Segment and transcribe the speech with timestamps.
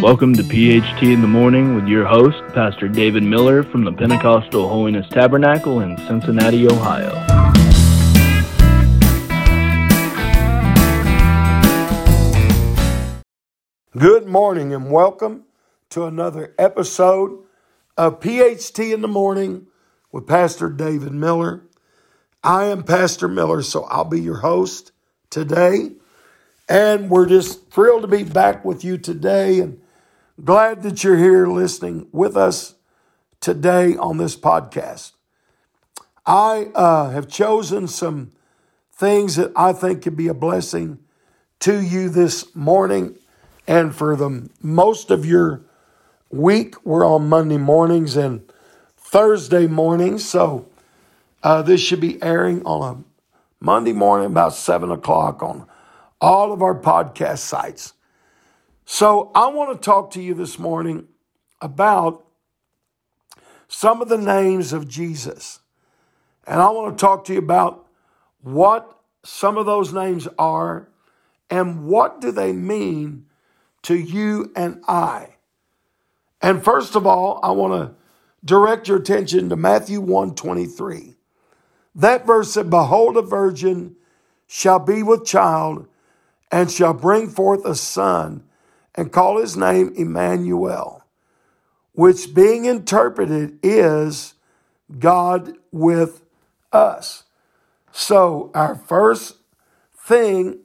[0.00, 4.68] Welcome to PHT in the Morning with your host, Pastor David Miller from the Pentecostal
[4.68, 7.10] Holiness Tabernacle in Cincinnati, Ohio.
[13.96, 15.46] Good morning and welcome
[15.90, 17.42] to another episode
[17.96, 19.66] of PHT in the Morning
[20.12, 21.64] with Pastor David Miller.
[22.44, 24.92] I am Pastor Miller, so I'll be your host
[25.28, 25.90] today.
[26.68, 29.80] And we're just thrilled to be back with you today and
[30.44, 32.76] Glad that you're here listening with us
[33.40, 35.12] today on this podcast.
[36.24, 38.30] I uh, have chosen some
[38.92, 41.00] things that I think could be a blessing
[41.60, 43.18] to you this morning
[43.66, 45.62] and for the most of your
[46.30, 46.86] week.
[46.86, 48.48] We're on Monday mornings and
[48.96, 50.68] Thursday mornings, so
[51.42, 53.04] uh, this should be airing on a
[53.64, 55.66] Monday morning about seven o'clock on
[56.20, 57.94] all of our podcast sites.
[58.90, 61.08] So I want to talk to you this morning
[61.60, 62.24] about
[63.68, 65.60] some of the names of Jesus.
[66.46, 67.86] And I want to talk to you about
[68.40, 70.88] what some of those names are
[71.50, 73.26] and what do they mean
[73.82, 75.34] to you and I.
[76.40, 77.94] And first of all, I want to
[78.42, 81.14] direct your attention to Matthew 1:23.
[81.94, 83.96] That verse said, Behold, a virgin
[84.46, 85.86] shall be with child
[86.50, 88.44] and shall bring forth a son
[88.98, 91.04] and call his name Emmanuel,
[91.92, 94.34] which being interpreted is
[94.98, 96.20] God with
[96.72, 97.22] us.
[97.92, 99.36] So, our first
[99.96, 100.58] thing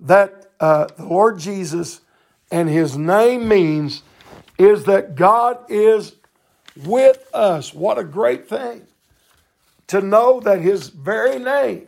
[0.00, 2.00] that uh, the Lord Jesus
[2.50, 4.02] and his name means
[4.58, 6.16] is that God is
[6.84, 7.72] with us.
[7.72, 8.84] What a great thing
[9.86, 11.86] to know that his very name,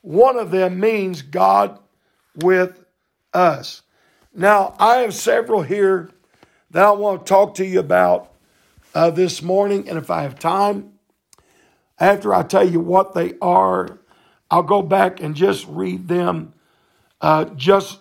[0.00, 1.78] one of them means God
[2.34, 2.84] with
[3.32, 3.82] us.
[4.38, 6.10] Now, I have several here
[6.70, 8.34] that I want to talk to you about
[8.94, 9.88] uh, this morning.
[9.88, 10.92] And if I have time,
[11.98, 13.98] after I tell you what they are,
[14.50, 16.52] I'll go back and just read them,
[17.22, 18.00] uh, just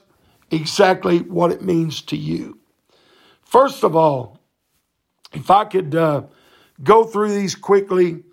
[0.52, 2.60] exactly what it means to you.
[3.42, 4.42] First of all,
[5.32, 6.24] if I could uh,
[6.84, 8.26] go through these quickly,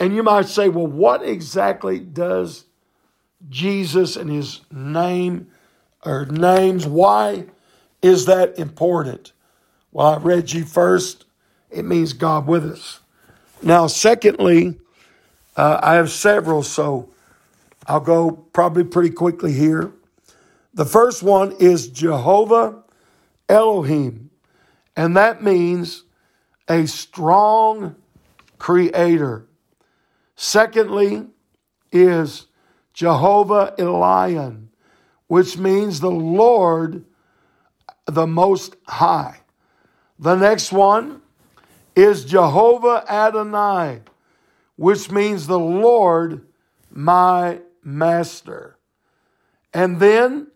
[0.00, 2.64] and you might say, well, what exactly does
[3.48, 5.52] Jesus and his name
[6.04, 6.86] or names.
[6.86, 7.46] Why
[8.02, 9.32] is that important?
[9.92, 11.24] Well, I read you first.
[11.70, 13.00] It means God with us.
[13.62, 14.78] Now, secondly,
[15.56, 17.10] uh, I have several, so
[17.86, 19.92] I'll go probably pretty quickly here.
[20.74, 22.84] The first one is Jehovah
[23.48, 24.30] Elohim,
[24.96, 26.04] and that means
[26.68, 27.96] a strong
[28.58, 29.46] creator.
[30.36, 31.26] Secondly,
[31.90, 32.46] is
[32.92, 34.67] Jehovah Elyon,
[35.28, 37.04] which means the Lord
[38.06, 39.40] the Most High.
[40.18, 41.22] The next one
[41.94, 44.00] is Jehovah Adonai,
[44.76, 46.46] which means the Lord
[46.90, 48.78] my master.
[49.72, 50.48] And then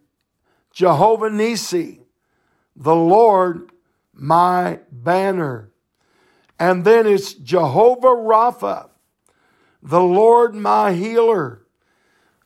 [0.72, 2.00] Jehovah Nisi,
[2.74, 3.70] the Lord
[4.14, 5.70] my banner.
[6.58, 8.88] And then it's Jehovah Rapha,
[9.82, 11.66] the Lord my healer.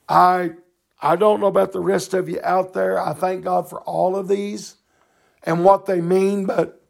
[0.09, 0.53] I
[1.07, 3.01] I don't know about the rest of you out there.
[3.01, 4.75] I thank God for all of these
[5.45, 6.83] and what they mean, but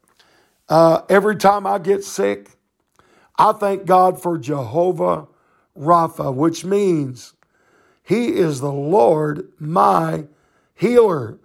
[0.67, 2.49] uh, every time I get sick,
[3.37, 5.27] I thank God for Jehovah
[5.77, 7.35] Rapha, which means
[8.01, 10.25] He is the Lord, my
[10.73, 11.37] healer.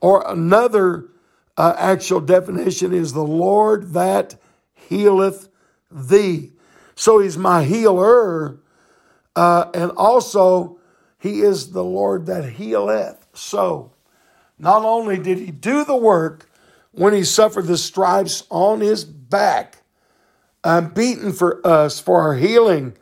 [0.00, 1.08] Or another
[1.56, 4.36] uh, actual definition is the Lord that
[4.72, 5.48] healeth
[5.90, 6.52] thee.
[6.94, 8.60] So He's my healer,
[9.34, 10.79] uh, and also
[11.20, 13.26] he is the Lord that healeth.
[13.34, 13.92] So,
[14.58, 16.50] not only did he do the work
[16.92, 19.80] when he suffered the stripes on his back,
[20.64, 22.94] and beaten for us for our healing,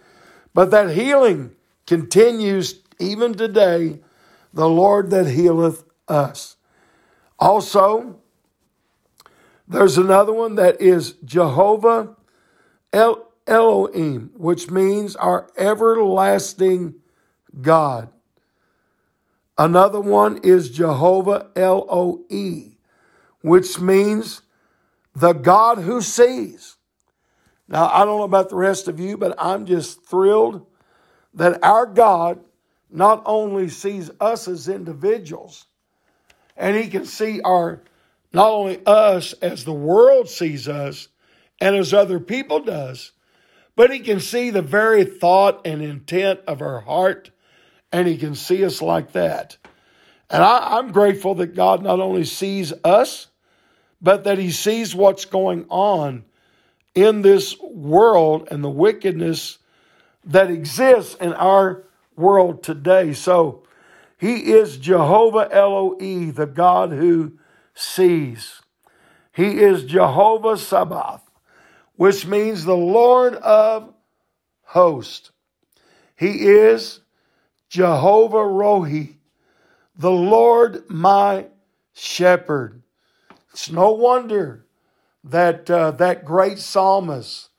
[0.54, 1.54] but that healing
[1.86, 4.00] continues even today,
[4.52, 6.56] the Lord that healeth us.
[7.38, 8.18] Also,
[9.66, 12.16] there's another one that is Jehovah
[12.92, 16.94] El- Elohim, which means our everlasting
[17.60, 18.08] God.
[19.58, 22.76] Another one is Jehovah L-O-E,
[23.40, 24.42] which means
[25.16, 26.76] the God who sees.
[27.66, 30.64] Now, I don't know about the rest of you, but I'm just thrilled
[31.34, 32.38] that our God
[32.88, 35.66] not only sees us as individuals,
[36.56, 37.82] and He can see our,
[38.32, 41.08] not only us as the world sees us
[41.60, 43.10] and as other people does,
[43.74, 47.32] but He can see the very thought and intent of our heart
[47.92, 49.56] and He can see us like that.
[50.30, 53.28] And I, I'm grateful that God not only sees us,
[54.00, 56.24] but that he sees what's going on
[56.94, 59.58] in this world and the wickedness
[60.24, 61.84] that exists in our
[62.16, 63.12] world today.
[63.12, 63.62] So
[64.18, 67.38] he is Jehovah Elohe, the God who
[67.74, 68.62] sees.
[69.32, 71.30] He is Jehovah Sabaoth,
[71.96, 73.94] which means the Lord of
[74.62, 75.30] hosts.
[76.16, 77.00] He is
[77.68, 79.14] Jehovah Rohi,
[79.96, 81.46] the Lord my
[81.92, 82.82] shepherd.
[83.52, 84.64] It's no wonder
[85.24, 87.50] that uh, that great psalmist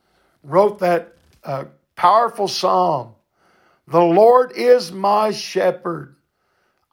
[0.43, 1.13] wrote that
[1.43, 1.65] uh,
[1.95, 3.13] powerful psalm.
[3.87, 6.15] The Lord is my shepherd.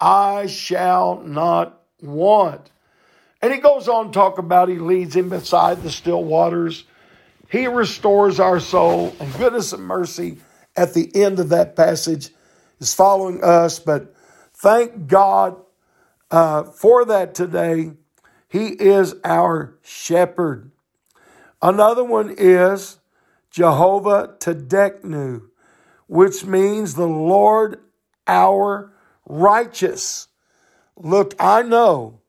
[0.00, 2.70] I shall not want.
[3.40, 6.84] And he goes on to talk about he leads him beside the still waters.
[7.48, 10.38] He restores our soul and goodness and mercy
[10.74, 12.30] at the end of that passage
[12.78, 13.78] is following us.
[13.78, 14.14] But
[14.55, 15.56] thank God
[16.31, 17.93] uh, for that today.
[18.49, 20.70] He is our shepherd.
[21.62, 22.99] Another one is
[23.50, 25.49] Jehovah Tsidkenu,
[26.06, 27.81] which means the Lord
[28.26, 28.93] our
[29.26, 30.28] righteous.
[30.96, 32.20] Look, I know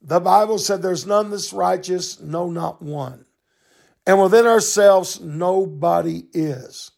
[0.00, 3.24] the Bible said there's none that's righteous, no, not one.
[4.06, 6.91] And within ourselves, nobody is.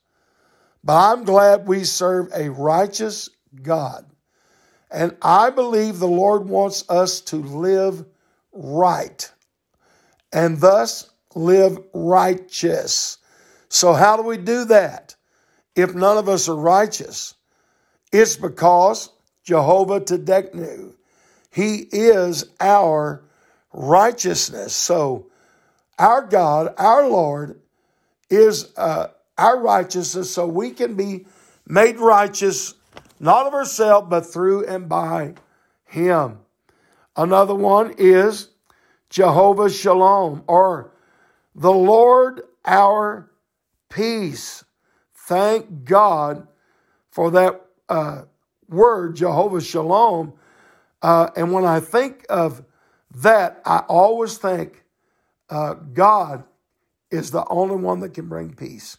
[0.85, 3.31] But I'm glad we serve a righteous
[3.63, 4.05] God.
[4.91, 8.05] And I believe the Lord wants us to live
[8.53, 9.33] right
[10.31, 13.17] and thus live righteous.
[13.69, 15.17] So, how do we do that
[15.75, 17.35] if none of us are righteous?
[18.13, 19.11] It's because
[19.43, 20.95] Jehovah Tsidkenu,
[21.51, 23.25] He is our
[23.73, 24.77] righteousness.
[24.77, 25.31] So,
[25.99, 27.61] our God, our Lord,
[28.31, 31.27] is uh, our righteousness, so we can be
[31.67, 32.75] made righteous
[33.21, 35.35] not of ourselves, but through and by
[35.87, 36.39] Him.
[37.17, 38.49] Another one is
[39.09, 40.93] Jehovah Shalom, or
[41.55, 43.31] the Lord our
[43.89, 44.65] peace.
[45.15, 46.49] Thank God
[47.11, 48.23] for that uh,
[48.69, 50.35] word, Jehovah Shalom.
[51.01, 52.65] Uh, and when I think of
[53.15, 54.85] that, I always think
[55.49, 56.45] uh, God
[57.11, 58.97] is the only one that can bring peace.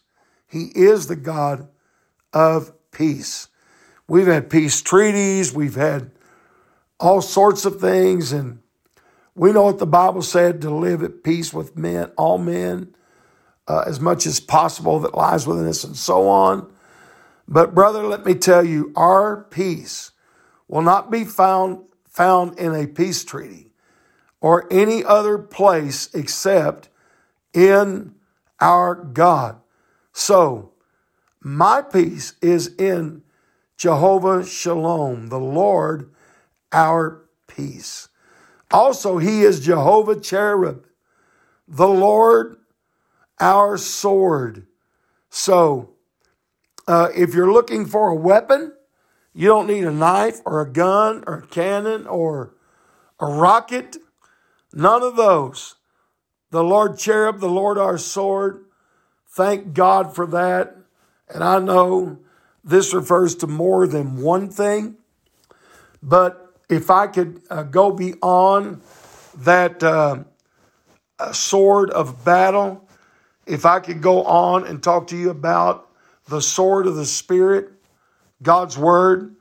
[0.48, 1.68] He is the God
[2.34, 3.48] of peace.
[4.08, 6.12] We've had peace treaties, we've had
[7.00, 8.60] all sorts of things, and
[9.34, 12.96] we know what the Bible said to live at peace with men, all men,
[13.68, 16.72] uh, as much as possible that lies within us, and so on.
[17.48, 20.12] But, brother, let me tell you, our peace
[20.68, 23.72] will not be found, found in a peace treaty
[24.40, 26.90] or any other place except
[27.54, 28.14] in
[28.60, 29.60] our God.
[30.18, 30.72] So,
[31.42, 33.22] my peace is in
[33.76, 36.10] Jehovah Shalom, the Lord
[36.72, 38.08] our peace.
[38.72, 40.86] Also, he is Jehovah Chereb,
[41.68, 42.56] the Lord
[43.42, 44.68] our sword.
[45.30, 45.96] So,
[46.88, 48.72] uh, if you're looking for a weapon,
[49.34, 52.56] you don't need a knife or a gun or a cannon or
[53.20, 53.98] a rocket.
[54.72, 55.76] None of those.
[56.52, 58.65] The Lord Chereb, the Lord our sword.
[59.36, 60.78] Thank God for that.
[61.28, 62.20] And I know
[62.64, 64.96] this refers to more than one thing,
[66.02, 68.82] but if I could uh, go beyond
[69.40, 70.24] that uh,
[71.34, 72.88] sword of battle,
[73.46, 75.90] if I could go on and talk to you about
[76.30, 77.74] the sword of the Spirit,
[78.42, 79.36] God's Word,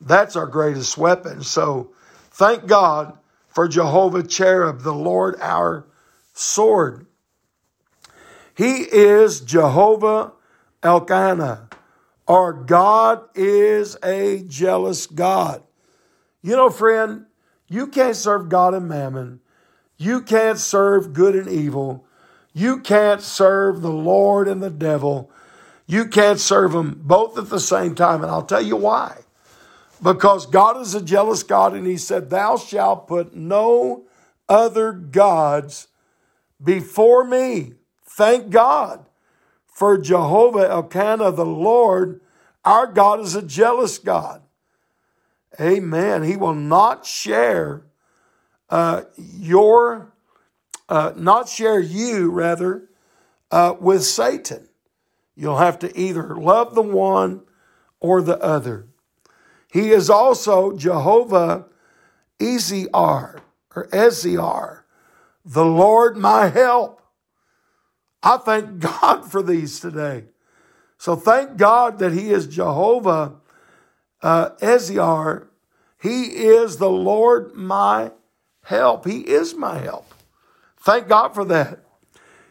[0.00, 1.42] that's our greatest weapon.
[1.42, 1.92] So
[2.30, 5.84] thank God for Jehovah Chereb, the Lord our
[6.32, 7.06] sword.
[8.56, 10.32] He is Jehovah
[10.82, 11.68] Elkanah.
[12.26, 15.62] Our God is a jealous God.
[16.42, 17.26] You know, friend,
[17.68, 19.40] you can't serve God and mammon.
[19.96, 22.06] You can't serve good and evil.
[22.52, 25.30] You can't serve the Lord and the devil.
[25.86, 28.22] You can't serve them both at the same time.
[28.22, 29.18] And I'll tell you why.
[30.02, 34.04] Because God is a jealous God, and He said, Thou shalt put no
[34.48, 35.88] other gods
[36.62, 37.72] before me.
[38.16, 39.06] Thank God
[39.66, 42.20] for Jehovah Elkanah, the Lord,
[42.64, 44.40] our God is a jealous God.
[45.60, 46.22] Amen.
[46.22, 47.82] He will not share
[48.70, 50.12] uh, your,
[50.88, 52.88] uh, not share you, rather,
[53.50, 54.68] uh, with Satan.
[55.34, 57.42] You'll have to either love the one
[57.98, 58.86] or the other.
[59.72, 61.66] He is also Jehovah
[62.38, 63.40] Eziar
[63.74, 64.82] or Eziar,
[65.44, 67.00] the Lord my help.
[68.24, 70.24] I thank God for these today.
[70.98, 73.34] So thank God that He is Jehovah
[74.22, 74.50] uh,
[76.00, 78.10] He is the Lord my
[78.64, 79.06] help.
[79.06, 80.12] He is my help.
[80.78, 81.84] Thank God for that.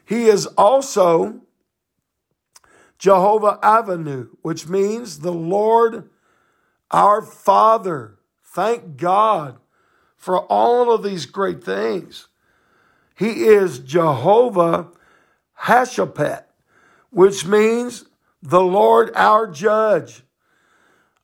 [0.06, 1.42] He is also
[3.00, 6.10] Jehovah Avinu, which means the Lord
[6.92, 8.20] our Father.
[8.44, 9.58] Thank God
[10.16, 12.28] for all of these great things.
[13.16, 14.90] He is Jehovah
[15.62, 16.44] Hashaphat,
[17.10, 18.06] which means
[18.42, 20.24] the Lord our judge.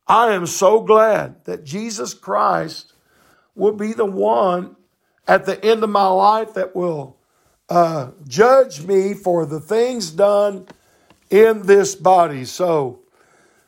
[0.06, 2.92] I am so glad that Jesus Christ
[3.54, 4.76] will be the one
[5.28, 7.16] at the end of my life that will
[7.68, 10.66] uh, judge me for the things done
[11.30, 12.44] in this body.
[12.44, 13.00] So,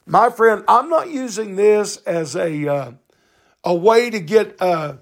[0.05, 2.93] my friend, I'm not using this as a uh,
[3.65, 4.97] a way to get uh,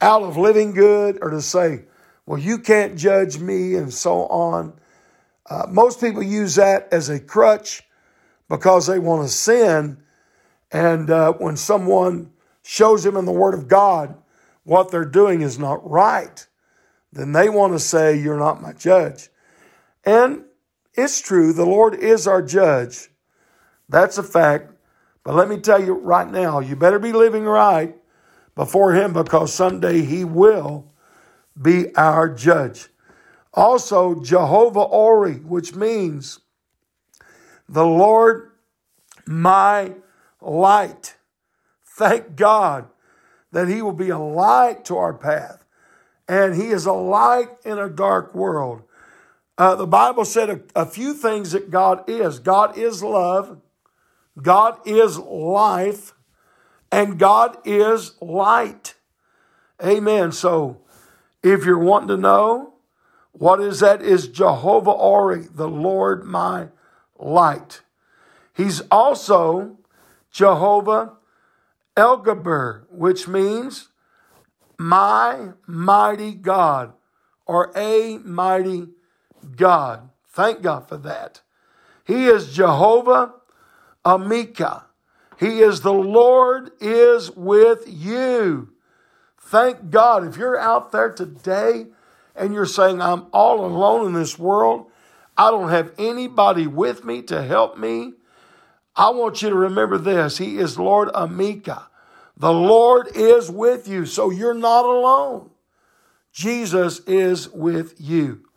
[0.00, 1.82] out of living good or to say,
[2.26, 4.74] well, you can't judge me and so on.
[5.48, 7.82] Uh, most people use that as a crutch
[8.48, 9.98] because they want to sin.
[10.72, 12.32] And uh, when someone
[12.62, 14.16] shows them in the Word of God
[14.64, 16.46] what they're doing is not right,
[17.12, 19.28] then they want to say, You're not my judge.
[20.04, 20.44] And
[20.94, 23.10] it's true, the Lord is our judge.
[23.88, 24.72] That's a fact.
[25.22, 27.94] But let me tell you right now, you better be living right
[28.54, 30.92] before Him because someday He will
[31.60, 32.88] be our judge.
[33.54, 36.40] Also, Jehovah Ori, which means
[37.68, 38.50] the Lord
[39.26, 39.92] my
[40.40, 41.16] light.
[41.84, 42.88] Thank God
[43.52, 45.64] that He will be a light to our path.
[46.28, 48.82] And He is a light in a dark world.
[49.56, 53.60] Uh, the Bible said a, a few things that God is God is love,
[54.40, 56.12] God is life,
[56.90, 58.94] and God is light.
[59.82, 60.32] Amen.
[60.32, 60.80] So
[61.42, 62.73] if you're wanting to know
[63.34, 66.68] what is that, is Jehovah Ori, the Lord my
[67.18, 67.82] light.
[68.54, 69.78] He's also
[70.30, 71.14] Jehovah
[71.96, 72.18] El
[72.90, 73.88] which means
[74.78, 76.92] my mighty God
[77.44, 78.88] or a mighty
[79.56, 80.10] God.
[80.28, 81.42] Thank God for that.
[82.04, 83.34] He is Jehovah
[84.04, 84.84] Amikah.
[85.40, 88.70] He is the Lord is with you.
[89.40, 90.24] Thank God.
[90.24, 91.86] If you're out there today
[92.34, 94.90] and you're saying, I'm all alone in this world,
[95.36, 98.14] I don't have anybody with me to help me,
[98.96, 100.38] I want you to remember this.
[100.38, 101.86] He is Lord Amikah.
[102.36, 105.50] The Lord is with you, so you're not alone.
[106.32, 108.48] Jesus is with you.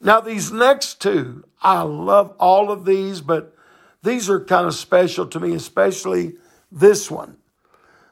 [0.00, 3.54] Now, these next two, I love all of these, but
[4.02, 6.36] these are kind of special to me, especially
[6.72, 7.36] this one.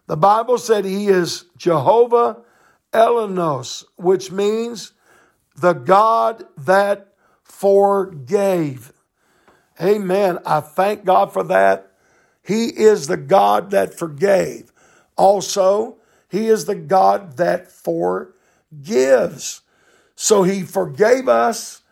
[0.06, 2.38] The Bible said he is Jehovah
[2.92, 4.92] Elenos, which means
[5.56, 8.92] the God that forgave.
[9.80, 10.38] Amen.
[10.46, 11.92] I thank God for that.
[12.42, 14.72] He is the God that forgave.
[15.16, 19.62] Also, He is the God that forgives.
[20.16, 21.82] So He forgave us,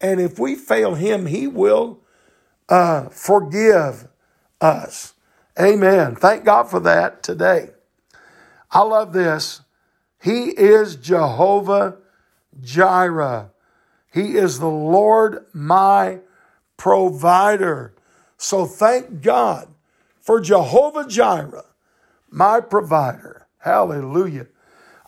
[0.00, 2.00] and if we fail Him, He will
[2.68, 4.08] uh, forgive
[4.60, 5.14] us.
[5.60, 6.16] Amen.
[6.16, 7.70] Thank God for that today.
[8.70, 9.60] I love this.
[10.24, 11.98] He is Jehovah
[12.62, 13.50] Jireh.
[14.10, 16.20] He is the Lord my
[16.78, 17.92] provider.
[18.38, 19.68] So thank God
[20.22, 21.66] for Jehovah Jireh,
[22.30, 23.46] my provider.
[23.58, 24.46] Hallelujah.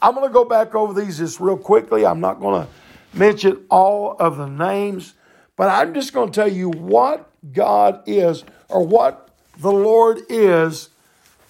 [0.02, 2.04] I'm going to go back over these just real quickly.
[2.04, 2.72] I'm not going to
[3.18, 5.14] mention all of the names,
[5.56, 10.90] but I'm just going to tell you what God is or what the Lord is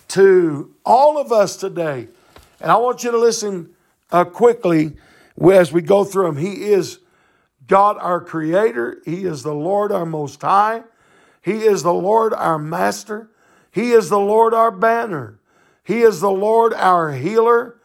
[0.06, 2.06] to all of us today.
[2.60, 3.70] And I want you to listen
[4.10, 4.96] uh, quickly
[5.52, 6.36] as we go through them.
[6.36, 7.00] He is
[7.66, 9.02] God our Creator.
[9.04, 10.84] He is the Lord our Most High.
[11.42, 13.30] He is the Lord our Master.
[13.70, 15.38] He is the Lord our banner.
[15.84, 17.76] He is the Lord our healer.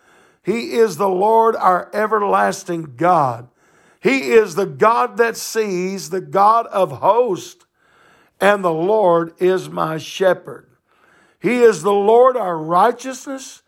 [0.43, 3.47] He is the Lord our everlasting God.
[3.99, 7.65] He is the God that sees, the God of hosts,
[8.39, 10.67] and the Lord is my shepherd.
[11.39, 13.61] He is the Lord our righteousness.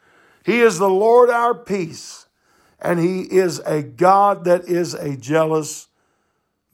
[0.44, 2.28] He is the Lord our peace.
[2.80, 5.88] And He is a God that is a jealous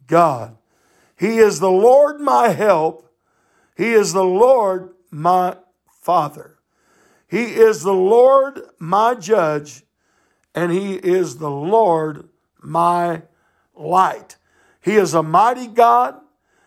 [0.07, 0.57] God.
[1.15, 3.13] He is the Lord my help.
[3.77, 5.57] He is the Lord my
[6.01, 6.57] Father.
[7.27, 9.83] He is the Lord my judge,
[10.55, 12.27] and He is the Lord
[12.59, 13.21] my
[13.75, 14.37] light.
[14.81, 16.15] He is a mighty God.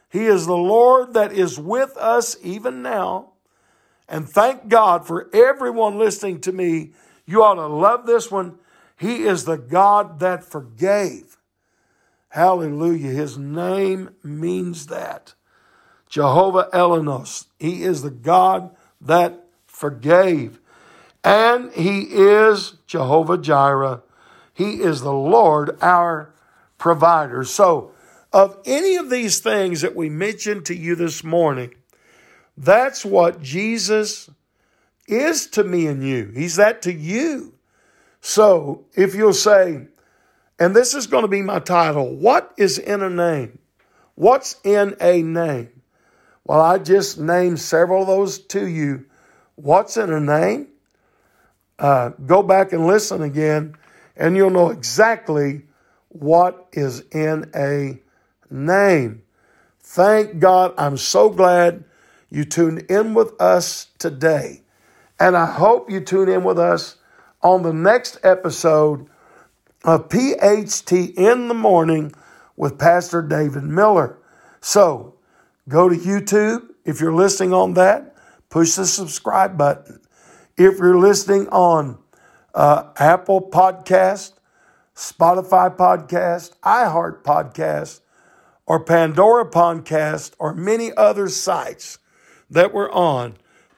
[0.09, 3.32] He is the Lord that is with us even now.
[4.09, 6.93] And thank God for everyone listening to me.
[7.25, 8.59] You ought to love this one.
[8.97, 11.39] He is the God that forgave.
[12.29, 13.11] Hallelujah.
[13.11, 15.35] His name means that.
[16.09, 17.47] Jehovah Elenos.
[17.59, 20.61] He is the God that forgave.
[21.25, 24.03] And he is Jehovah Jireh.
[24.53, 26.35] He is the Lord our
[26.79, 27.45] provider.
[27.45, 27.93] So,
[28.33, 31.75] of any of these things that we mentioned to you this morning,
[32.63, 34.31] that's what Jesus
[35.09, 36.31] is to me and you.
[36.35, 37.55] He's that to you.
[38.21, 39.89] So, if you'll say,
[40.61, 43.59] and this is going to be my title, What is in a name?
[44.15, 45.83] What's in a name?
[46.45, 49.07] Well, I just named several of those to you.
[49.57, 50.69] What's in a name?
[51.81, 53.75] Uh, go back and listen again,
[54.17, 55.63] and you'll know exactly
[56.11, 57.99] what is in a
[58.51, 59.23] name.
[59.81, 60.75] Thank God.
[60.79, 61.85] I'm so glad
[62.33, 64.63] you tune in with us today.
[65.21, 66.97] And I hope you tune in with us
[67.43, 69.07] on the next episode
[69.85, 72.15] of PHT in the Morning
[72.57, 74.19] with Pastor David Miller.
[74.63, 75.17] So
[75.69, 76.71] go to YouTube.
[76.87, 78.17] If you're listening on that,
[78.49, 80.01] push the subscribe button.
[80.57, 81.99] If you're listening on
[82.55, 84.33] uh, Apple Podcast,
[84.97, 88.01] Spotify Podcast, iHeart Podcast,
[88.65, 91.99] or Pandora Podcast, or many other sites
[92.53, 93.37] that we're on,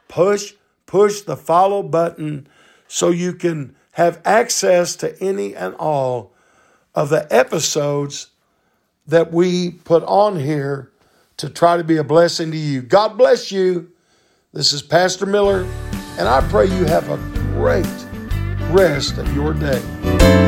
[0.08, 0.54] push
[0.86, 2.46] push the follow button
[2.86, 6.32] so you can have access to any and all
[6.94, 8.28] of the episodes
[9.06, 10.92] that we put on here
[11.36, 12.80] to try to be a blessing to you.
[12.80, 13.90] God bless you.
[14.52, 15.62] This is Pastor Miller,
[16.16, 17.16] and I pray you have a
[17.54, 17.86] great
[18.70, 20.43] rest of your day.